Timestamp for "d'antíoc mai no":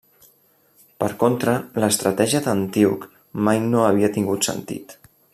2.47-3.83